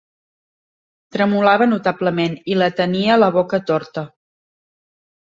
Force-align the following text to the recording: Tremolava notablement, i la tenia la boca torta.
Tremolava 1.17 1.67
notablement, 1.73 2.33
i 2.53 2.57
la 2.61 2.69
tenia 2.79 3.19
la 3.25 3.29
boca 3.35 3.59
torta. 3.73 4.05